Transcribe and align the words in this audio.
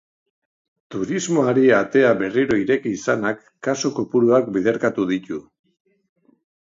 Turismoari 0.93 1.65
atea 1.81 2.13
berriro 2.23 2.57
ireki 2.61 2.93
izanak 3.01 3.43
kasu 3.69 3.93
kopuruak 4.01 4.49
biderkatu 4.57 5.07
ditu. 5.13 5.39